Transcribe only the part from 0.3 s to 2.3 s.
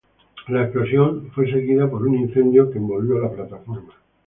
La explosión fue seguida por un